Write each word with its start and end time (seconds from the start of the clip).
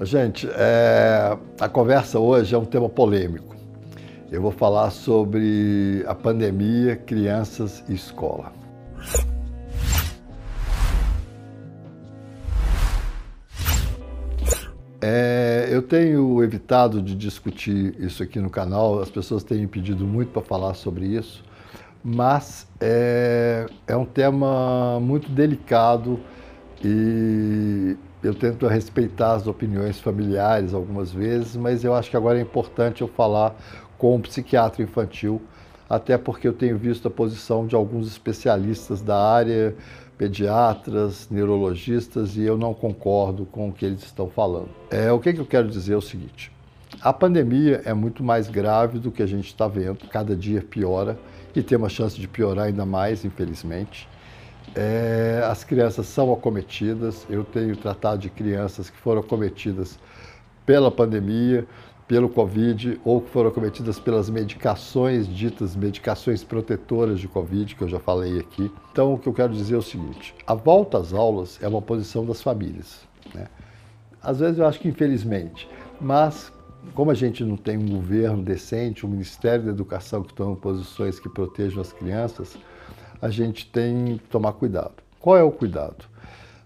Gente, 0.00 0.48
é, 0.50 1.38
a 1.60 1.68
conversa 1.68 2.18
hoje 2.18 2.52
é 2.52 2.58
um 2.58 2.64
tema 2.64 2.88
polêmico. 2.88 3.54
Eu 4.30 4.42
vou 4.42 4.50
falar 4.50 4.90
sobre 4.90 6.04
a 6.08 6.14
pandemia, 6.14 6.96
crianças 6.96 7.84
e 7.88 7.94
escola. 7.94 8.52
É, 15.00 15.68
eu 15.70 15.80
tenho 15.80 16.42
evitado 16.42 17.00
de 17.00 17.14
discutir 17.14 17.94
isso 18.00 18.20
aqui 18.20 18.40
no 18.40 18.50
canal, 18.50 19.00
as 19.00 19.10
pessoas 19.10 19.44
têm 19.44 19.68
pedido 19.68 20.04
muito 20.04 20.32
para 20.32 20.42
falar 20.42 20.74
sobre 20.74 21.06
isso, 21.06 21.44
mas 22.02 22.66
é, 22.80 23.66
é 23.86 23.96
um 23.96 24.06
tema 24.06 24.98
muito 24.98 25.30
delicado 25.30 26.18
e 26.82 27.96
eu 28.24 28.34
tento 28.34 28.66
respeitar 28.66 29.34
as 29.34 29.46
opiniões 29.46 30.00
familiares 30.00 30.72
algumas 30.72 31.12
vezes, 31.12 31.56
mas 31.56 31.84
eu 31.84 31.94
acho 31.94 32.10
que 32.10 32.16
agora 32.16 32.38
é 32.38 32.42
importante 32.42 33.02
eu 33.02 33.08
falar 33.08 33.54
com 33.98 34.16
um 34.16 34.20
psiquiatra 34.20 34.82
infantil, 34.82 35.42
até 35.88 36.16
porque 36.16 36.48
eu 36.48 36.54
tenho 36.54 36.78
visto 36.78 37.06
a 37.06 37.10
posição 37.10 37.66
de 37.66 37.74
alguns 37.74 38.08
especialistas 38.08 39.02
da 39.02 39.22
área, 39.22 39.76
pediatras, 40.16 41.28
neurologistas, 41.30 42.34
e 42.36 42.42
eu 42.42 42.56
não 42.56 42.72
concordo 42.72 43.44
com 43.44 43.68
o 43.68 43.72
que 43.72 43.84
eles 43.84 44.02
estão 44.02 44.30
falando. 44.30 44.70
É, 44.90 45.12
o 45.12 45.20
que, 45.20 45.34
que 45.34 45.40
eu 45.40 45.46
quero 45.46 45.68
dizer 45.68 45.92
é 45.92 45.96
o 45.96 46.00
seguinte: 46.00 46.50
a 47.02 47.12
pandemia 47.12 47.82
é 47.84 47.92
muito 47.92 48.24
mais 48.24 48.48
grave 48.48 48.98
do 48.98 49.12
que 49.12 49.22
a 49.22 49.26
gente 49.26 49.48
está 49.48 49.68
vendo, 49.68 50.08
cada 50.08 50.34
dia 50.34 50.62
piora 50.62 51.18
e 51.54 51.62
tem 51.62 51.76
uma 51.76 51.90
chance 51.90 52.18
de 52.18 52.26
piorar 52.26 52.66
ainda 52.66 52.86
mais, 52.86 53.24
infelizmente. 53.24 54.08
É, 54.74 55.42
as 55.44 55.62
crianças 55.62 56.06
são 56.06 56.32
acometidas, 56.32 57.26
eu 57.28 57.44
tenho 57.44 57.76
tratado 57.76 58.18
de 58.18 58.30
crianças 58.30 58.90
que 58.90 58.96
foram 58.96 59.20
acometidas 59.20 59.98
pela 60.66 60.90
pandemia, 60.90 61.66
pelo 62.06 62.28
Covid, 62.28 63.00
ou 63.04 63.20
que 63.20 63.30
foram 63.30 63.48
acometidas 63.48 63.98
pelas 63.98 64.28
medicações 64.28 65.26
ditas 65.26 65.74
medicações 65.74 66.44
protetoras 66.44 67.18
de 67.18 67.28
Covid, 67.28 67.74
que 67.74 67.82
eu 67.82 67.88
já 67.88 67.98
falei 67.98 68.38
aqui. 68.38 68.70
Então, 68.92 69.14
o 69.14 69.18
que 69.18 69.28
eu 69.28 69.32
quero 69.32 69.52
dizer 69.52 69.74
é 69.74 69.78
o 69.78 69.82
seguinte: 69.82 70.34
a 70.46 70.54
volta 70.54 70.98
às 70.98 71.12
aulas 71.12 71.58
é 71.62 71.68
uma 71.68 71.80
posição 71.80 72.26
das 72.26 72.42
famílias. 72.42 73.00
Né? 73.34 73.46
Às 74.22 74.40
vezes 74.40 74.58
eu 74.58 74.66
acho 74.66 74.80
que 74.80 74.88
infelizmente, 74.88 75.68
mas 76.00 76.52
como 76.94 77.10
a 77.10 77.14
gente 77.14 77.42
não 77.42 77.56
tem 77.56 77.78
um 77.78 77.88
governo 77.88 78.42
decente, 78.42 79.06
um 79.06 79.08
Ministério 79.08 79.64
da 79.64 79.70
Educação 79.70 80.22
que 80.22 80.34
toma 80.34 80.54
posições 80.56 81.18
que 81.18 81.28
protejam 81.28 81.80
as 81.80 81.92
crianças, 81.92 82.56
a 83.24 83.30
gente 83.30 83.64
tem 83.64 84.18
que 84.18 84.28
tomar 84.28 84.52
cuidado. 84.52 84.92
Qual 85.18 85.34
é 85.34 85.42
o 85.42 85.50
cuidado? 85.50 86.04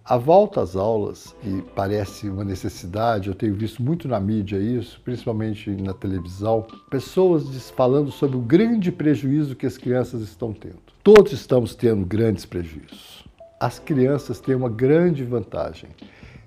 A 0.04 0.16
volta 0.16 0.60
às 0.60 0.74
aulas, 0.74 1.32
e 1.44 1.62
parece 1.72 2.28
uma 2.28 2.42
necessidade, 2.42 3.28
eu 3.28 3.34
tenho 3.34 3.54
visto 3.54 3.80
muito 3.80 4.08
na 4.08 4.18
mídia 4.18 4.56
isso, 4.56 5.00
principalmente 5.04 5.70
na 5.70 5.94
televisão, 5.94 6.66
pessoas 6.90 7.70
falando 7.70 8.10
sobre 8.10 8.36
o 8.36 8.40
grande 8.40 8.90
prejuízo 8.90 9.54
que 9.54 9.66
as 9.66 9.78
crianças 9.78 10.20
estão 10.20 10.52
tendo. 10.52 10.80
Todos 11.04 11.30
estamos 11.30 11.76
tendo 11.76 12.04
grandes 12.04 12.44
prejuízos. 12.44 13.24
As 13.60 13.78
crianças 13.78 14.40
têm 14.40 14.56
uma 14.56 14.68
grande 14.68 15.22
vantagem 15.22 15.90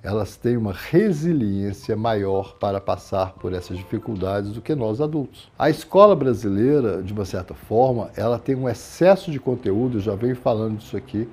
elas 0.04 0.36
têm 0.36 0.58
uma 0.58 0.74
resiliência 0.74 1.96
maior 1.96 2.56
para 2.56 2.82
passar 2.82 3.34
por 3.34 3.54
essas 3.54 3.78
dificuldades 3.78 4.52
do 4.52 4.62
que 4.62 4.74
nós 4.74 5.00
adultos. 5.00 5.52
A 5.58 5.70
escola 5.70 6.16
brasileira, 6.16 7.04
de 7.04 7.14
uma 7.14 7.24
certa 7.24 7.54
forma, 7.54 8.10
ela 8.16 8.40
tem 8.40 8.56
um 8.56 8.68
excesso 8.68 9.30
de 9.30 9.40
conteúdo, 9.40 9.98
eu 9.98 10.02
já 10.02 10.16
venho 10.16 10.36
falando 10.36 10.78
disso 10.78 10.98
aqui, 10.98 11.30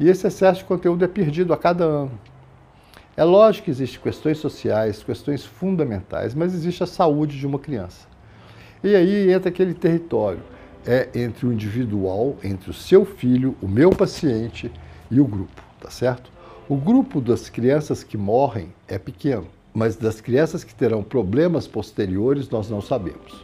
e 0.00 0.08
esse 0.08 0.26
excesso 0.26 0.60
de 0.60 0.64
conteúdo 0.64 1.04
é 1.04 1.08
perdido 1.08 1.52
a 1.52 1.56
cada 1.56 1.84
ano. 1.84 2.18
É 3.16 3.22
lógico 3.22 3.66
que 3.66 3.70
existem 3.70 4.00
questões 4.00 4.38
sociais, 4.38 5.02
questões 5.02 5.44
fundamentais, 5.44 6.34
mas 6.34 6.54
existe 6.54 6.82
a 6.82 6.86
saúde 6.86 7.38
de 7.38 7.46
uma 7.46 7.58
criança. 7.58 8.06
E 8.82 8.94
aí 8.94 9.32
entra 9.32 9.48
aquele 9.48 9.74
território, 9.74 10.40
é 10.86 11.08
entre 11.14 11.46
o 11.46 11.52
individual, 11.52 12.36
entre 12.42 12.70
o 12.70 12.74
seu 12.74 13.04
filho, 13.04 13.56
o 13.60 13.68
meu 13.68 13.90
paciente 13.90 14.70
e 15.10 15.20
o 15.20 15.24
grupo, 15.24 15.62
tá 15.80 15.90
certo? 15.90 16.37
O 16.70 16.76
grupo 16.76 17.18
das 17.18 17.48
crianças 17.48 18.04
que 18.04 18.18
morrem 18.18 18.68
é 18.86 18.98
pequeno, 18.98 19.46
mas 19.72 19.96
das 19.96 20.20
crianças 20.20 20.62
que 20.62 20.74
terão 20.74 21.02
problemas 21.02 21.66
posteriores 21.66 22.50
nós 22.50 22.68
não 22.68 22.82
sabemos. 22.82 23.42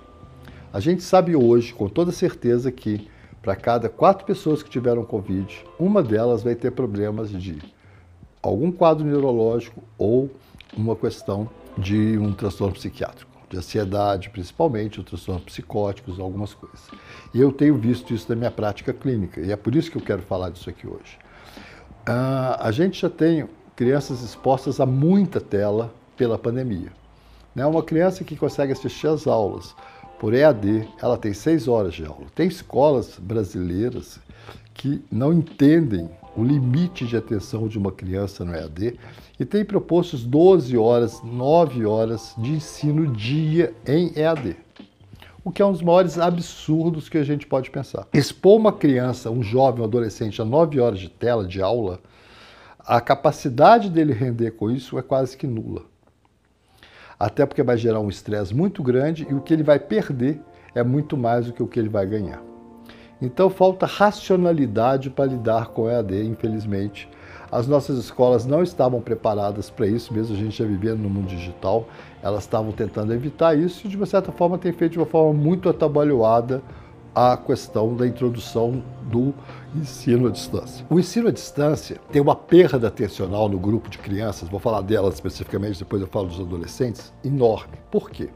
A 0.71 0.79
gente 0.79 1.03
sabe 1.03 1.35
hoje, 1.35 1.73
com 1.73 1.89
toda 1.89 2.13
certeza, 2.13 2.71
que 2.71 3.09
para 3.41 3.57
cada 3.57 3.89
quatro 3.89 4.27
pessoas 4.27 4.63
que 4.63 4.69
tiveram 4.69 5.07
Covid, 5.07 5.65
uma 5.79 6.03
delas 6.03 6.43
vai 6.43 6.55
ter 6.55 6.73
problemas 6.73 7.31
de 7.31 7.63
algum 8.43 8.71
quadro 8.71 9.07
neurológico 9.07 9.83
ou 9.97 10.31
uma 10.77 10.95
questão 10.95 11.49
de 11.79 12.19
um 12.19 12.31
transtorno 12.31 12.75
psiquiátrico, 12.75 13.31
de 13.49 13.57
ansiedade, 13.57 14.29
principalmente, 14.29 14.99
ou 15.01 15.05
transtornos 15.05 15.45
psicóticos, 15.45 16.21
algumas 16.21 16.53
coisas. 16.53 16.91
E 17.33 17.41
eu 17.41 17.51
tenho 17.51 17.75
visto 17.75 18.13
isso 18.13 18.27
na 18.29 18.37
minha 18.37 18.51
prática 18.51 18.93
clínica, 18.93 19.41
e 19.41 19.51
é 19.51 19.57
por 19.57 19.75
isso 19.75 19.91
que 19.91 19.97
eu 19.97 20.03
quero 20.03 20.21
falar 20.21 20.51
disso 20.51 20.69
aqui 20.69 20.87
hoje. 20.87 21.24
Uh, 22.07 22.61
a 22.61 22.71
gente 22.71 23.01
já 23.01 23.09
tem 23.09 23.49
crianças 23.75 24.23
expostas 24.23 24.79
a 24.79 24.85
muita 24.85 25.41
tela 25.41 25.93
pela 26.17 26.39
pandemia. 26.39 26.93
Né? 27.55 27.65
Uma 27.65 27.83
criança 27.83 28.23
que 28.25 28.37
consegue 28.37 28.73
assistir 28.73 29.07
às 29.07 29.27
aulas 29.27 29.75
por 30.19 30.35
EAD, 30.35 30.87
ela 31.01 31.17
tem 31.17 31.33
seis 31.33 31.67
horas 31.67 31.95
de 31.95 32.05
aula. 32.05 32.27
Tem 32.35 32.47
escolas 32.47 33.19
brasileiras 33.19 34.21
que 34.75 35.03
não 35.11 35.33
entendem 35.33 36.11
o 36.37 36.45
limite 36.45 37.07
de 37.07 37.17
atenção 37.17 37.69
de 37.69 37.79
uma 37.79 37.93
criança 37.93 38.45
no 38.45 38.55
EAD 38.55 38.99
e 39.39 39.45
tem 39.45 39.65
propostos 39.65 40.25
12 40.25 40.77
horas, 40.77 41.23
9 41.23 41.87
horas 41.87 42.35
de 42.37 42.53
ensino 42.53 43.07
dia 43.07 43.73
em 43.87 44.13
EAD. 44.15 44.57
O 45.45 45.53
que 45.53 45.61
é 45.61 45.67
um 45.67 45.73
dos 45.73 45.83
maiores 45.83 46.19
absurdos 46.19 47.11
que 47.11 47.19
a 47.19 47.23
gente 47.23 47.47
pode 47.47 47.71
pensar. 47.71 48.09
Expor 48.15 48.57
uma 48.57 48.73
criança, 48.73 49.31
um 49.31 49.43
jovem, 49.43 49.83
um 49.83 49.85
adolescente 49.85 50.41
a 50.41 50.45
9 50.45 50.81
horas 50.81 50.99
de 50.99 51.11
tela 51.11 51.47
de 51.47 51.61
aula, 51.61 52.01
a 52.79 53.01
capacidade 53.01 53.91
dele 53.91 54.13
render 54.13 54.53
com 54.53 54.71
isso 54.71 54.99
é 54.99 55.03
quase 55.03 55.37
que 55.37 55.47
nula. 55.47 55.83
Até 57.19 57.45
porque 57.45 57.63
vai 57.63 57.77
gerar 57.77 58.01
um 58.01 58.09
estresse 58.09 58.55
muito 58.55 58.83
grande 58.83 59.27
e 59.29 59.35
o 59.35 59.41
que 59.41 59.53
ele 59.53 59.63
vai 59.63 59.79
perder 59.79 60.41
é 60.75 60.83
muito 60.83 61.17
mais 61.17 61.47
do 61.47 61.53
que 61.53 61.63
o 61.63 61.67
que 61.67 61.79
ele 61.79 61.89
vai 61.89 62.07
ganhar. 62.07 62.43
Então 63.21 63.49
falta 63.49 63.87
racionalidade 63.87 65.09
para 65.09 65.27
lidar 65.27 65.69
com 65.69 65.83
o 65.83 65.91
EAD, 65.91 66.25
infelizmente. 66.25 67.09
As 67.55 67.69
nossas 67.69 67.99
escolas 67.99 68.45
não 68.45 68.65
estavam 68.65 69.01
preparadas 69.01 69.71
para 69.71 69.87
isso, 69.87 70.13
mesmo 70.13 70.35
a 70.35 70.37
gente 70.37 70.59
já 70.59 70.65
vivendo 70.65 70.99
no 70.99 71.09
mundo 71.09 71.29
digital, 71.29 71.87
elas 72.21 72.43
estavam 72.43 72.73
tentando 72.73 73.15
evitar 73.15 73.57
isso 73.57 73.87
e, 73.87 73.89
de 73.89 73.97
uma 73.97 74.07
certa 74.07 74.33
forma, 74.33 74.59
tem 74.59 74.73
feito 74.73 74.95
de 74.95 74.99
uma 74.99 75.07
forma 75.07 75.33
muito 75.33 75.69
atabalhoada 75.69 76.61
a 77.15 77.37
questão 77.37 77.95
da 77.95 78.09
introdução 78.09 78.83
do 79.05 79.33
ensino 79.73 80.27
à 80.27 80.33
distância. 80.33 80.85
O 80.91 80.99
ensino 80.99 81.29
à 81.29 81.31
distância 81.31 82.01
tem 82.11 82.21
uma 82.21 82.35
perda 82.35 82.89
atencional 82.89 83.49
no 83.49 83.57
grupo 83.57 83.89
de 83.89 83.99
crianças, 83.99 84.49
vou 84.49 84.59
falar 84.59 84.81
delas 84.81 85.15
especificamente, 85.15 85.79
depois 85.79 86.03
eu 86.03 86.09
falo 86.09 86.27
dos 86.27 86.41
adolescentes, 86.41 87.13
enorme. 87.23 87.79
Por 87.89 88.11
quê? 88.11 88.31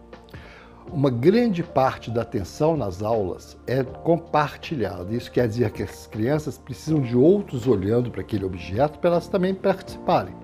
Uma 0.93 1.11
grande 1.11 1.63
parte 1.63 2.11
da 2.11 2.23
atenção 2.23 2.75
nas 2.75 3.03
aulas 3.03 3.59
é 3.67 3.85
compartilhada. 3.85 5.15
Isso 5.15 5.31
quer 5.31 5.47
dizer 5.47 5.71
que 5.71 5.83
as 5.83 6.07
crianças 6.07 6.57
precisam 6.57 7.01
de 7.01 7.15
outros 7.15 7.67
olhando 7.67 8.11
para 8.11 8.23
aquele 8.23 8.45
objeto 8.45 8.99
para 8.99 9.11
elas 9.11 9.29
também 9.29 9.55
participarem. 9.55 10.35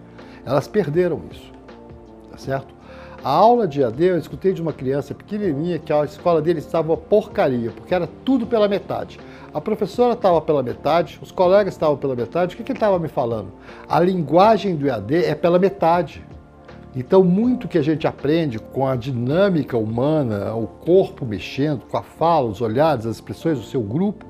Elas 0.44 0.68
perderam 0.68 1.22
isso, 1.30 1.50
tá 2.30 2.36
certo? 2.36 2.74
A 3.24 3.30
aula 3.30 3.66
de 3.66 3.82
AD, 3.82 4.04
eu 4.04 4.18
escutei 4.18 4.52
de 4.52 4.60
uma 4.60 4.74
criança 4.74 5.14
pequenininha 5.14 5.78
que 5.78 5.90
a 5.90 6.04
escola 6.04 6.42
dele 6.42 6.58
estava 6.58 6.88
uma 6.92 6.96
porcaria, 6.98 7.70
porque 7.70 7.94
era 7.94 8.06
tudo 8.22 8.46
pela 8.46 8.68
metade. 8.68 9.18
A 9.54 9.62
professora 9.62 10.12
estava 10.12 10.42
pela 10.42 10.62
metade, 10.62 11.18
os 11.22 11.32
colegas 11.32 11.72
estavam 11.72 11.96
pela 11.96 12.14
metade. 12.14 12.54
O 12.54 12.58
que, 12.58 12.62
que 12.62 12.72
ele 12.72 12.76
estava 12.76 12.98
me 12.98 13.08
falando? 13.08 13.48
A 13.88 13.98
linguagem 13.98 14.76
do 14.76 14.86
EAD 14.86 15.24
é 15.24 15.34
pela 15.34 15.58
metade. 15.58 16.22
Então, 16.96 17.24
muito 17.24 17.66
que 17.66 17.76
a 17.76 17.82
gente 17.82 18.06
aprende 18.06 18.58
com 18.60 18.86
a 18.86 18.94
dinâmica 18.94 19.76
humana, 19.76 20.54
o 20.54 20.66
corpo 20.66 21.26
mexendo, 21.26 21.82
com 21.86 21.96
a 21.96 22.02
fala, 22.02 22.48
os 22.48 22.60
olhares, 22.60 23.04
as 23.04 23.16
expressões 23.16 23.58
do 23.58 23.64
seu 23.64 23.82
grupo, 23.82 24.24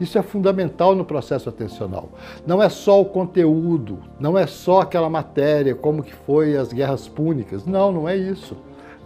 isso 0.00 0.18
é 0.18 0.22
fundamental 0.22 0.96
no 0.96 1.04
processo 1.04 1.48
atencional. 1.48 2.10
Não 2.44 2.60
é 2.60 2.68
só 2.68 3.00
o 3.00 3.04
conteúdo, 3.04 4.00
não 4.18 4.36
é 4.36 4.48
só 4.48 4.80
aquela 4.80 5.08
matéria, 5.08 5.76
como 5.76 6.02
que 6.02 6.12
foi 6.12 6.56
as 6.56 6.72
guerras 6.72 7.06
púnicas. 7.06 7.64
Não, 7.64 7.92
não 7.92 8.08
é 8.08 8.16
isso. 8.16 8.56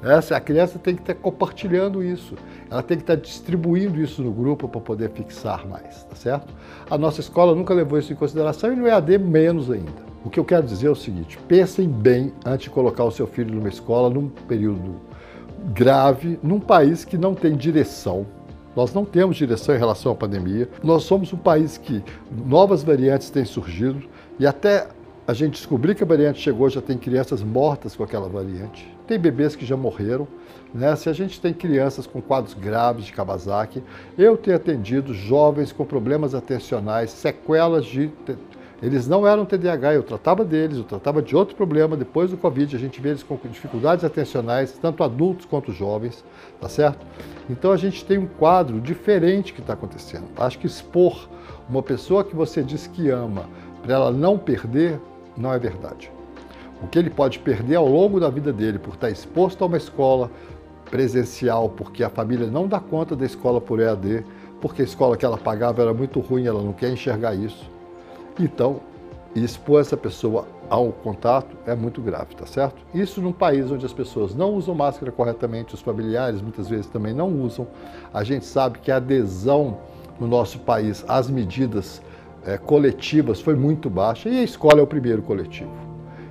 Essa, 0.02 0.36
a 0.36 0.40
criança 0.40 0.78
tem 0.78 0.96
que 0.96 1.02
estar 1.02 1.14
compartilhando 1.14 2.02
isso. 2.02 2.34
Ela 2.70 2.82
tem 2.82 2.96
que 2.96 3.04
estar 3.04 3.14
distribuindo 3.14 4.00
isso 4.00 4.22
no 4.22 4.32
grupo 4.32 4.66
para 4.66 4.80
poder 4.80 5.10
fixar 5.10 5.68
mais, 5.68 6.02
tá 6.04 6.16
certo? 6.16 6.52
A 6.90 6.96
nossa 6.96 7.20
escola 7.20 7.54
nunca 7.54 7.74
levou 7.74 7.98
isso 7.98 8.12
em 8.12 8.16
consideração 8.16 8.72
e 8.72 8.76
no 8.76 8.86
EAD 8.86 9.18
menos 9.18 9.70
ainda. 9.70 10.11
O 10.24 10.30
que 10.30 10.38
eu 10.38 10.44
quero 10.44 10.66
dizer 10.66 10.86
é 10.86 10.90
o 10.90 10.94
seguinte: 10.94 11.38
pensem 11.48 11.88
bem 11.88 12.32
antes 12.44 12.64
de 12.64 12.70
colocar 12.70 13.04
o 13.04 13.10
seu 13.10 13.26
filho 13.26 13.54
numa 13.54 13.68
escola 13.68 14.08
num 14.08 14.28
período 14.28 14.96
grave, 15.74 16.38
num 16.42 16.60
país 16.60 17.04
que 17.04 17.18
não 17.18 17.34
tem 17.34 17.56
direção. 17.56 18.26
Nós 18.74 18.94
não 18.94 19.04
temos 19.04 19.36
direção 19.36 19.74
em 19.74 19.78
relação 19.78 20.12
à 20.12 20.14
pandemia. 20.14 20.68
Nós 20.82 21.04
somos 21.04 21.32
um 21.32 21.36
país 21.36 21.76
que 21.76 22.02
novas 22.46 22.82
variantes 22.82 23.28
têm 23.28 23.44
surgido 23.44 24.02
e 24.38 24.46
até 24.46 24.88
a 25.26 25.34
gente 25.34 25.54
descobrir 25.54 25.94
que 25.94 26.02
a 26.02 26.06
variante 26.06 26.40
chegou, 26.40 26.68
já 26.68 26.80
tem 26.80 26.98
crianças 26.98 27.42
mortas 27.42 27.94
com 27.94 28.02
aquela 28.02 28.28
variante, 28.28 28.92
tem 29.06 29.18
bebês 29.18 29.54
que 29.54 29.64
já 29.64 29.76
morreram. 29.76 30.26
Né? 30.74 30.96
Se 30.96 31.08
a 31.08 31.12
gente 31.12 31.40
tem 31.40 31.52
crianças 31.52 32.06
com 32.06 32.20
quadros 32.20 32.54
graves 32.54 33.04
de 33.04 33.12
Kawasaki, 33.12 33.82
eu 34.18 34.36
tenho 34.36 34.56
atendido 34.56 35.14
jovens 35.14 35.70
com 35.70 35.84
problemas 35.84 36.34
atencionais, 36.34 37.10
sequelas 37.10 37.84
de 37.84 38.10
eles 38.82 39.06
não 39.06 39.24
eram 39.24 39.44
TDAH, 39.44 39.94
eu 39.94 40.02
tratava 40.02 40.44
deles, 40.44 40.76
eu 40.76 40.82
tratava 40.82 41.22
de 41.22 41.36
outro 41.36 41.54
problema. 41.54 41.96
Depois 41.96 42.32
do 42.32 42.36
Covid, 42.36 42.74
a 42.74 42.78
gente 42.78 43.00
vê 43.00 43.10
eles 43.10 43.22
com 43.22 43.38
dificuldades 43.44 44.04
atencionais, 44.04 44.72
tanto 44.72 45.04
adultos 45.04 45.46
quanto 45.46 45.72
jovens, 45.72 46.24
tá 46.60 46.68
certo? 46.68 47.06
Então 47.48 47.70
a 47.70 47.76
gente 47.76 48.04
tem 48.04 48.18
um 48.18 48.26
quadro 48.26 48.80
diferente 48.80 49.52
que 49.52 49.60
está 49.60 49.74
acontecendo. 49.74 50.24
Acho 50.36 50.58
que 50.58 50.66
expor 50.66 51.28
uma 51.68 51.80
pessoa 51.80 52.24
que 52.24 52.34
você 52.34 52.60
diz 52.60 52.88
que 52.88 53.08
ama 53.08 53.44
para 53.84 53.94
ela 53.94 54.10
não 54.10 54.36
perder, 54.36 54.98
não 55.36 55.52
é 55.52 55.60
verdade. 55.60 56.10
O 56.82 56.88
que 56.88 56.98
ele 56.98 57.10
pode 57.10 57.38
perder 57.38 57.76
ao 57.76 57.86
longo 57.86 58.18
da 58.18 58.30
vida 58.30 58.52
dele 58.52 58.80
por 58.80 58.94
estar 58.94 59.10
exposto 59.10 59.62
a 59.62 59.68
uma 59.68 59.76
escola 59.76 60.28
presencial, 60.90 61.68
porque 61.68 62.02
a 62.02 62.10
família 62.10 62.48
não 62.48 62.66
dá 62.66 62.80
conta 62.80 63.14
da 63.14 63.24
escola 63.24 63.60
por 63.60 63.78
EAD, 63.78 64.24
porque 64.60 64.82
a 64.82 64.84
escola 64.84 65.16
que 65.16 65.24
ela 65.24 65.38
pagava 65.38 65.82
era 65.82 65.94
muito 65.94 66.18
ruim, 66.18 66.46
ela 66.46 66.60
não 66.60 66.72
quer 66.72 66.90
enxergar 66.90 67.36
isso 67.36 67.71
então, 68.38 68.80
expor 69.34 69.80
essa 69.80 69.96
pessoa 69.96 70.46
ao 70.68 70.92
contato 70.92 71.56
é 71.66 71.74
muito 71.74 72.00
grave, 72.00 72.34
tá 72.34 72.46
certo? 72.46 72.82
Isso 72.94 73.20
num 73.20 73.32
país 73.32 73.70
onde 73.70 73.84
as 73.84 73.92
pessoas 73.92 74.34
não 74.34 74.54
usam 74.54 74.74
máscara 74.74 75.12
corretamente, 75.12 75.74
os 75.74 75.80
familiares 75.80 76.40
muitas 76.40 76.68
vezes 76.68 76.86
também 76.86 77.12
não 77.12 77.28
usam. 77.42 77.66
A 78.12 78.24
gente 78.24 78.44
sabe 78.44 78.78
que 78.78 78.90
a 78.90 78.96
adesão 78.96 79.78
no 80.18 80.26
nosso 80.26 80.58
país 80.60 81.04
às 81.08 81.28
medidas 81.28 82.00
é, 82.44 82.56
coletivas 82.56 83.40
foi 83.40 83.54
muito 83.54 83.90
baixa 83.90 84.28
e 84.28 84.38
a 84.38 84.42
escola 84.42 84.80
é 84.80 84.82
o 84.82 84.86
primeiro 84.86 85.22
coletivo. 85.22 85.70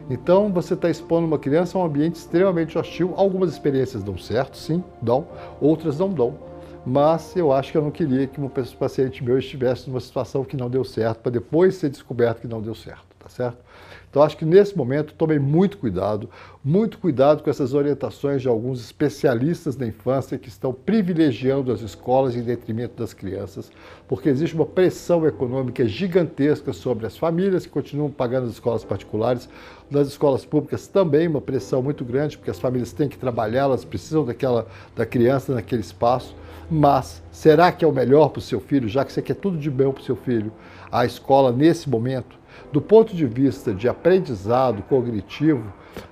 Então, 0.10 0.52
você 0.52 0.74
está 0.74 0.90
expondo 0.90 1.26
uma 1.26 1.40
criança 1.40 1.78
a 1.78 1.82
um 1.82 1.86
ambiente 1.86 2.16
extremamente 2.16 2.78
hostil. 2.78 3.14
Algumas 3.16 3.50
experiências 3.52 4.04
dão 4.04 4.18
certo, 4.18 4.58
sim, 4.58 4.84
dão, 5.02 5.26
outras 5.62 5.98
não 6.00 6.10
dão 6.10 6.51
mas 6.86 7.36
eu 7.36 7.52
acho 7.52 7.72
que 7.72 7.78
eu 7.78 7.82
não 7.82 7.92
queria 7.92 8.28
que 8.28 8.40
um 8.40 8.50
paciente 8.50 9.24
meu 9.24 9.38
estivesse 9.38 9.90
numa 9.90 10.00
situação 10.00 10.44
que 10.44 10.58
não 10.58 10.70
deu 10.70 10.84
certo, 10.84 11.20
para 11.20 11.32
depois 11.32 11.76
ser 11.76 11.90
descoberto 11.90 12.42
que 12.42 12.48
não 12.48 12.62
deu 12.62 12.74
certo, 12.74 13.11
tá 13.22 13.30
certo? 13.30 13.58
Então 14.10 14.22
acho 14.22 14.36
que 14.36 14.44
nesse 14.44 14.78
momento 14.78 15.14
tomei 15.14 15.40
muito 15.40 15.78
cuidado, 15.78 16.30
muito 16.64 16.98
cuidado 16.98 17.42
com 17.42 17.50
essas 17.50 17.74
orientações 17.74 18.42
de 18.42 18.48
alguns 18.48 18.84
especialistas 18.84 19.76
da 19.76 19.88
infância 19.88 20.38
que 20.38 20.50
estão 20.50 20.74
privilegiando 20.74 21.72
as 21.72 21.82
escolas 21.82 22.36
em 22.36 22.42
detrimento 22.42 22.98
das 22.98 23.14
crianças, 23.14 23.72
porque 24.08 24.28
existe 24.28 24.54
uma 24.54 24.66
pressão 24.66 25.26
econômica 25.26 25.88
gigantesca 25.88 26.74
sobre 26.74 27.06
as 27.06 27.16
famílias 27.18 27.66
que 27.66 27.72
continuam 27.72 28.12
pagando 28.12 28.48
as 28.48 28.54
escolas 28.54 28.84
particulares, 28.84 29.48
nas 29.90 30.08
escolas 30.08 30.44
públicas 30.44 30.88
também 30.88 31.28
uma 31.28 31.42
pressão 31.42 31.82
muito 31.82 32.04
grande, 32.04 32.38
porque 32.38 32.52
as 32.52 32.60
famílias 32.60 32.92
têm 32.92 33.08
que 33.08 33.18
trabalhar, 33.18 33.62
elas 33.62 33.86
precisam 33.86 34.26
daquela 34.26 34.68
da 34.96 35.06
criança 35.06 35.54
naquele 35.54 35.82
espaço. 35.82 36.36
Mas 36.70 37.22
será 37.32 37.70
que 37.72 37.84
é 37.84 37.88
o 37.88 37.92
melhor 37.92 38.30
para 38.30 38.40
o 38.40 38.42
seu 38.42 38.62
filho, 38.62 38.88
já 38.88 39.04
que 39.04 39.12
você 39.12 39.22
quer 39.22 39.36
tudo 39.36 39.58
de 39.58 39.70
bem 39.70 39.92
para 39.92 40.02
o 40.02 40.06
seu 40.06 40.16
filho, 40.16 40.54
a 40.90 41.06
escola 41.06 41.52
nesse 41.52 41.90
momento? 41.90 42.41
Do 42.72 42.82
ponto 42.82 43.16
de 43.16 43.26
vista 43.26 43.74
de 43.74 43.88
aprendizado 43.88 44.82
cognitivo, 44.84 45.72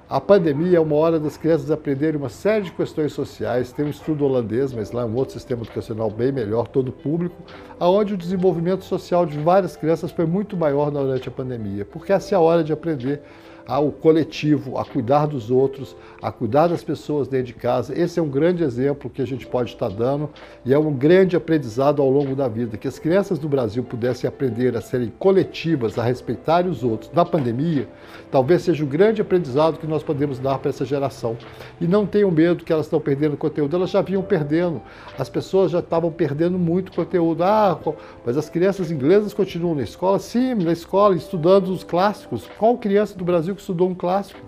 a 0.10 0.20
pandemia 0.20 0.78
é 0.78 0.82
uma 0.82 0.96
hora 0.96 1.20
das 1.20 1.38
crianças 1.38 1.70
aprenderem 1.70 2.20
uma 2.20 2.30
série 2.30 2.66
de 2.66 2.72
questões 2.72 3.14
sociais. 3.14 3.72
Tem 3.72 3.86
um 3.86 3.90
estudo 3.90 4.26
holandês, 4.26 4.74
mas 4.74 4.92
lá 4.92 5.04
é 5.04 5.06
um 5.06 5.16
outro 5.16 5.34
sistema 5.34 5.62
educacional 5.62 6.10
bem 6.10 6.32
melhor, 6.32 6.68
todo 6.68 6.92
público, 6.92 7.36
aonde 7.80 8.16
o 8.16 8.18
desenvolvimento 8.18 8.84
social 8.84 9.26
de 9.26 9.38
várias 9.38 9.78
crianças 9.78 10.12
foi 10.12 10.26
muito 10.26 10.58
maior 10.58 10.90
durante 10.90 11.30
a 11.30 11.32
pandemia, 11.32 11.86
porque 11.86 12.12
essa 12.12 12.34
é 12.34 12.36
a 12.36 12.42
hora 12.42 12.64
de 12.64 12.74
aprender 12.74 13.22
ao 13.68 13.92
coletivo, 13.92 14.78
a 14.78 14.86
cuidar 14.86 15.26
dos 15.26 15.52
outros, 15.52 15.96
a 16.22 16.32
cuidar 16.32 16.68
das 16.68 16.84
pessoas 16.84 17.28
dentro 17.28 17.48
de 17.48 17.54
casa. 17.54 17.98
Esse 17.98 18.20
é 18.20 18.24
um 18.24 18.30
grande 18.30 18.64
exemplo 18.64 19.10
que 19.10 19.22
a 19.22 19.28
gente 19.28 19.46
pode 19.46 19.72
estar 19.72 19.90
dando 19.90 20.30
e 20.66 20.74
é 20.74 20.80
um 20.80 20.94
grande 20.94 21.36
aprendizado 21.36 22.02
ao 22.02 22.10
longo 22.10 22.36
da 22.36 22.48
vida. 22.48 22.78
Que 22.78 22.88
as 22.88 23.00
crianças 23.00 23.38
do 23.38 23.48
Brasil 23.48 23.84
pudessem 23.84 24.28
aprender 24.28 24.76
a 24.76 24.82
serem 24.82 25.12
coletivas, 25.20 25.98
a 25.98 26.04
respeitarem 26.04 26.72
os 26.72 26.84
outros 26.84 27.12
na 27.14 27.24
pandemia, 27.24 27.88
talvez 28.32 28.64
seja 28.64 28.84
um 28.84 28.88
grande 28.88 29.22
aprendizado 29.22 29.78
que 29.78 29.88
nós 29.88 30.04
podemos 30.04 30.40
dar 30.40 30.58
para 30.60 30.70
essa 30.70 30.86
geração. 30.86 31.38
E 31.80 31.88
não 31.88 32.06
tenham 32.06 32.32
medo 32.32 32.64
que 32.64 32.74
elas 32.74 32.86
estão 32.86 33.00
perdendo 33.00 33.38
conteúdo, 33.38 33.76
elas 33.76 33.92
já 33.92 34.02
vinham 34.02 34.24
perdendo. 34.24 34.82
As 35.18 35.30
pessoas 35.30 35.72
já 35.72 35.80
estavam 35.80 36.12
perdendo 36.12 36.58
muito 36.58 36.92
conteúdo. 36.92 37.44
Ah, 37.44 37.80
mas 38.26 38.38
as 38.38 38.50
crianças 38.50 38.92
inglesas 38.92 39.34
continuam 39.34 39.76
na 39.76 39.84
escola? 39.84 40.20
Sim, 40.20 40.56
na 40.56 40.72
escola, 40.72 41.16
estudando 41.16 41.70
os 41.70 41.84
clássicos. 41.84 42.48
Qual 42.58 42.78
criança 42.78 43.18
do 43.18 43.24
Brasil 43.24 43.56
que 43.60 43.64
estudou 43.64 43.90
um 43.90 43.96
clássico, 43.96 44.40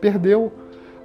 perdeu. 0.00 0.52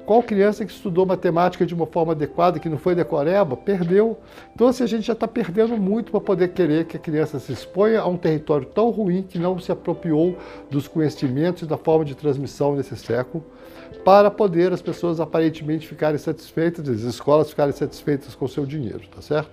Qual 0.05 0.23
criança 0.23 0.65
que 0.65 0.71
estudou 0.71 1.05
matemática 1.05 1.65
de 1.65 1.75
uma 1.75 1.85
forma 1.85 2.11
adequada, 2.11 2.59
que 2.59 2.67
não 2.67 2.77
foi 2.77 2.95
decoreba, 2.95 3.55
perdeu. 3.55 4.17
Então, 4.53 4.67
assim, 4.67 4.83
a 4.83 4.87
gente 4.87 5.03
já 5.03 5.13
está 5.13 5.27
perdendo 5.27 5.77
muito 5.77 6.11
para 6.11 6.19
poder 6.19 6.49
querer 6.49 6.85
que 6.85 6.97
a 6.97 6.99
criança 6.99 7.39
se 7.39 7.53
exponha 7.53 8.01
a 8.01 8.07
um 8.07 8.17
território 8.17 8.65
tão 8.65 8.89
ruim 8.89 9.21
que 9.21 9.37
não 9.37 9.59
se 9.59 9.71
apropriou 9.71 10.35
dos 10.69 10.87
conhecimentos 10.87 11.61
e 11.61 11.65
da 11.65 11.77
forma 11.77 12.03
de 12.03 12.15
transmissão 12.15 12.75
nesse 12.75 12.97
século, 12.97 13.45
para 14.03 14.31
poder 14.31 14.73
as 14.73 14.81
pessoas 14.81 15.19
aparentemente 15.19 15.87
ficarem 15.87 16.17
satisfeitas, 16.17 16.89
as 16.89 17.01
escolas 17.01 17.51
ficarem 17.51 17.71
satisfeitas 17.71 18.33
com 18.33 18.45
o 18.45 18.49
seu 18.49 18.65
dinheiro, 18.65 19.03
tá 19.15 19.21
certo? 19.21 19.51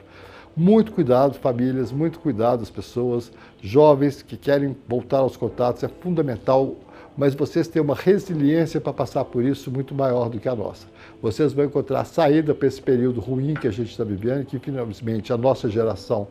Muito 0.56 0.90
cuidado, 0.90 1.34
famílias, 1.34 1.92
muito 1.92 2.18
cuidado, 2.18 2.62
as 2.62 2.70
pessoas, 2.70 3.30
jovens 3.60 4.22
que 4.22 4.36
querem 4.36 4.74
voltar 4.88 5.18
aos 5.18 5.36
contatos, 5.36 5.84
é 5.84 5.88
fundamental 5.88 6.74
mas 7.18 7.34
vocês 7.34 7.66
têm 7.66 7.82
uma 7.82 7.96
resiliência 7.96 8.80
para 8.80 8.92
passar 8.92 9.24
por 9.24 9.44
isso 9.44 9.72
muito 9.72 9.92
maior 9.92 10.30
do 10.30 10.38
que 10.38 10.48
a 10.48 10.54
nossa. 10.54 10.86
Vocês 11.20 11.52
vão 11.52 11.64
encontrar 11.64 12.04
saída 12.04 12.54
para 12.54 12.68
esse 12.68 12.80
período 12.80 13.20
ruim 13.20 13.54
que 13.54 13.66
a 13.66 13.72
gente 13.72 13.90
está 13.90 14.04
vivendo, 14.04 14.46
que 14.46 14.56
finalmente 14.60 15.32
a 15.32 15.36
nossa 15.36 15.68
geração 15.68 16.28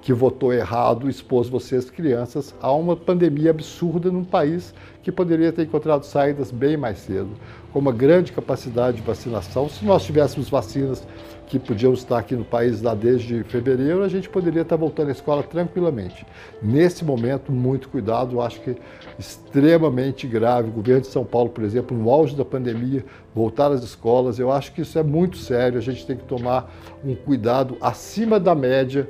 que 0.00 0.12
votou 0.12 0.52
errado 0.52 1.08
expôs 1.08 1.48
vocês, 1.48 1.90
crianças, 1.90 2.54
a 2.60 2.72
uma 2.72 2.96
pandemia 2.96 3.50
absurda 3.50 4.10
num 4.10 4.24
país 4.24 4.72
que 5.02 5.10
poderia 5.10 5.52
ter 5.52 5.62
encontrado 5.62 6.04
saídas 6.04 6.50
bem 6.50 6.76
mais 6.76 6.98
cedo, 6.98 7.30
com 7.72 7.78
uma 7.78 7.92
grande 7.92 8.32
capacidade 8.32 8.98
de 8.98 9.02
vacinação. 9.02 9.68
Se 9.68 9.84
nós 9.84 10.04
tivéssemos 10.04 10.48
vacinas 10.48 11.06
que 11.46 11.58
podiam 11.58 11.94
estar 11.94 12.18
aqui 12.18 12.36
no 12.36 12.44
país 12.44 12.82
lá 12.82 12.94
desde 12.94 13.42
fevereiro, 13.44 14.02
a 14.02 14.08
gente 14.08 14.28
poderia 14.28 14.62
estar 14.62 14.76
voltando 14.76 15.08
à 15.08 15.12
escola 15.12 15.42
tranquilamente. 15.42 16.26
Nesse 16.62 17.04
momento, 17.04 17.50
muito 17.50 17.88
cuidado, 17.88 18.36
eu 18.36 18.42
acho 18.42 18.60
que 18.60 18.76
extremamente 19.18 20.26
grave. 20.26 20.68
O 20.68 20.72
governo 20.72 21.00
de 21.00 21.06
São 21.06 21.24
Paulo, 21.24 21.48
por 21.48 21.64
exemplo, 21.64 21.96
no 21.96 22.10
auge 22.10 22.36
da 22.36 22.44
pandemia, 22.44 23.04
voltar 23.34 23.72
às 23.72 23.82
escolas, 23.82 24.38
eu 24.38 24.52
acho 24.52 24.72
que 24.72 24.82
isso 24.82 24.98
é 24.98 25.02
muito 25.02 25.38
sério, 25.38 25.78
a 25.78 25.82
gente 25.82 26.06
tem 26.06 26.16
que 26.16 26.24
tomar 26.24 26.70
um 27.02 27.14
cuidado 27.14 27.78
acima 27.80 28.38
da 28.38 28.54
média 28.54 29.08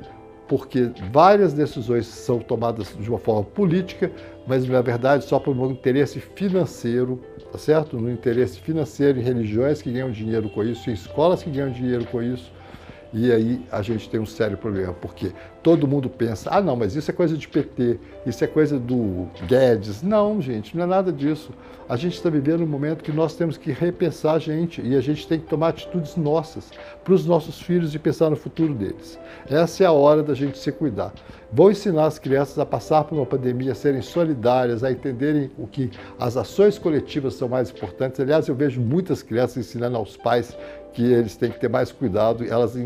porque 0.49 0.91
várias 1.11 1.53
decisões 1.53 2.07
são 2.07 2.39
tomadas 2.39 2.93
de 2.99 3.07
uma 3.07 3.19
forma 3.19 3.43
política, 3.43 4.11
mas 4.47 4.67
na 4.67 4.81
verdade 4.81 5.23
só 5.23 5.39
por 5.39 5.55
um 5.55 5.69
interesse 5.71 6.19
financeiro, 6.19 7.21
tá 7.51 7.59
certo? 7.59 7.97
No 7.97 8.11
interesse 8.11 8.59
financeiro 8.59 9.19
em 9.19 9.21
religiões 9.21 9.79
que 9.79 9.91
ganham 9.91 10.09
dinheiro 10.09 10.49
com 10.49 10.63
isso, 10.63 10.89
em 10.89 10.93
escolas 10.93 11.43
que 11.43 11.51
ganham 11.51 11.71
dinheiro 11.71 12.03
com 12.05 12.21
isso. 12.21 12.51
E 13.11 13.31
aí 13.31 13.65
a 13.71 13.81
gente 13.81 14.07
tem 14.07 14.19
um 14.19 14.25
sério 14.25 14.57
problema, 14.57 14.93
porque 14.93 15.31
todo 15.63 15.87
mundo 15.87 16.09
pensa, 16.09 16.49
ah 16.51 16.61
não, 16.61 16.75
mas 16.75 16.95
isso 16.95 17.09
é 17.09 17.13
coisa 17.13 17.35
de 17.35 17.47
PT, 17.47 17.99
isso 18.25 18.43
é 18.43 18.47
coisa 18.47 18.79
do 18.79 19.27
Guedes. 19.47 20.03
Não, 20.03 20.39
gente, 20.39 20.77
não 20.77 20.83
é 20.83 20.87
nada 20.87 21.11
disso. 21.11 21.51
A 21.87 21.95
gente 21.95 22.13
está 22.13 22.29
vivendo 22.29 22.61
um 22.61 22.67
momento 22.67 23.03
que 23.03 23.11
nós 23.11 23.35
temos 23.35 23.57
que 23.57 23.71
repensar 23.71 24.35
a 24.35 24.39
gente 24.39 24.79
e 24.79 24.95
a 24.95 25.01
gente 25.01 25.27
tem 25.27 25.39
que 25.39 25.47
tomar 25.47 25.69
atitudes 25.69 26.15
nossas 26.15 26.69
para 27.03 27.13
os 27.13 27.25
nossos 27.25 27.59
filhos 27.59 27.95
e 27.95 27.99
pensar 27.99 28.29
no 28.29 28.35
futuro 28.35 28.75
deles. 28.75 29.19
Essa 29.49 29.83
é 29.83 29.87
a 29.87 29.91
hora 29.91 30.21
da 30.21 30.35
gente 30.35 30.59
se 30.59 30.71
cuidar. 30.71 31.11
Vou 31.51 31.71
ensinar 31.71 32.05
as 32.05 32.19
crianças 32.19 32.59
a 32.59 32.65
passar 32.65 33.05
por 33.05 33.15
uma 33.15 33.25
pandemia, 33.25 33.71
a 33.71 33.75
serem 33.75 34.03
solidárias, 34.03 34.83
a 34.83 34.91
entenderem 34.91 35.49
o 35.57 35.65
que 35.65 35.89
as 36.19 36.37
ações 36.37 36.77
coletivas 36.77 37.33
são 37.33 37.49
mais 37.49 37.71
importantes. 37.71 38.19
Aliás, 38.19 38.47
eu 38.47 38.53
vejo 38.53 38.79
muitas 38.79 39.23
crianças 39.23 39.57
ensinando 39.57 39.97
aos 39.97 40.15
pais 40.15 40.55
que 40.93 41.03
eles 41.03 41.35
têm 41.35 41.51
que 41.51 41.59
ter 41.59 41.69
mais 41.69 41.91
cuidado, 41.91 42.43
elas, 42.43 42.77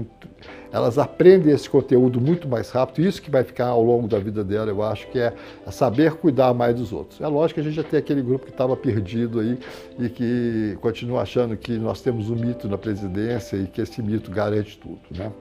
elas 0.71 0.97
aprendem 0.97 1.53
esse 1.53 1.69
conteúdo 1.69 2.19
muito 2.19 2.47
mais 2.47 2.69
rápido, 2.69 3.05
isso 3.05 3.21
que 3.21 3.29
vai 3.29 3.43
ficar 3.43 3.67
ao 3.67 3.83
longo 3.83 4.07
da 4.07 4.19
vida 4.19 4.43
dela, 4.43 4.69
eu 4.69 4.81
acho 4.83 5.07
que 5.07 5.19
é 5.19 5.33
saber 5.71 6.13
cuidar 6.13 6.53
mais 6.53 6.75
dos 6.75 6.91
outros. 6.91 7.21
É 7.21 7.27
lógico 7.27 7.55
que 7.55 7.61
a 7.61 7.63
gente 7.63 7.75
já 7.75 7.83
tem 7.83 7.99
aquele 7.99 8.21
grupo 8.21 8.45
que 8.45 8.51
estava 8.51 8.75
perdido 8.75 9.39
aí 9.39 9.57
e 9.99 10.09
que 10.09 10.77
continua 10.81 11.21
achando 11.21 11.55
que 11.55 11.77
nós 11.77 12.01
temos 12.01 12.29
um 12.29 12.35
mito 12.35 12.67
na 12.67 12.77
presidência 12.77 13.57
e 13.57 13.67
que 13.67 13.81
esse 13.81 14.01
mito 14.01 14.31
garante 14.31 14.77
tudo, 14.77 15.01
né? 15.11 15.31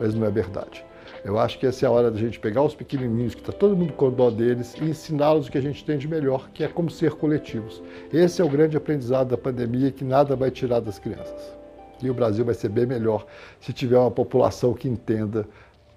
Mas 0.00 0.14
não 0.14 0.26
é 0.26 0.30
verdade. 0.30 0.84
Eu 1.24 1.38
acho 1.38 1.58
que 1.58 1.66
essa 1.66 1.86
é 1.86 1.88
a 1.88 1.92
hora 1.92 2.10
da 2.10 2.18
gente 2.18 2.40
pegar 2.40 2.62
os 2.62 2.74
pequenininhos, 2.74 3.34
que 3.34 3.40
está 3.40 3.52
todo 3.52 3.76
mundo 3.76 3.92
com 3.92 4.10
dó 4.10 4.28
deles, 4.28 4.74
e 4.80 4.84
ensiná-los 4.86 5.46
o 5.46 5.52
que 5.52 5.58
a 5.58 5.60
gente 5.60 5.84
tem 5.84 5.96
de 5.96 6.08
melhor, 6.08 6.50
que 6.52 6.64
é 6.64 6.68
como 6.68 6.90
ser 6.90 7.12
coletivos. 7.12 7.80
Esse 8.12 8.42
é 8.42 8.44
o 8.44 8.48
grande 8.48 8.76
aprendizado 8.76 9.28
da 9.28 9.38
pandemia 9.38 9.92
que 9.92 10.04
nada 10.04 10.34
vai 10.34 10.50
tirar 10.50 10.80
das 10.80 10.98
crianças. 10.98 11.61
E 12.02 12.10
o 12.10 12.14
Brasil 12.14 12.44
vai 12.44 12.54
ser 12.54 12.68
bem 12.68 12.86
melhor 12.86 13.26
se 13.60 13.72
tiver 13.72 13.98
uma 13.98 14.10
população 14.10 14.74
que 14.74 14.88
entenda 14.88 15.46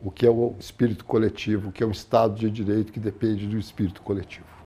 o 0.02 0.12
que 0.12 0.26
é 0.26 0.30
o 0.30 0.56
espírito 0.60 1.04
coletivo, 1.04 1.70
o 1.70 1.72
que 1.72 1.84
é 1.84 1.88
um 1.88 1.92
Estado 1.92 2.36
de 2.36 2.50
direito 2.50 2.94
que 2.94 3.00
depende 3.00 3.48
do 3.48 3.58
espírito 3.58 4.02
coletivo. 4.02 4.55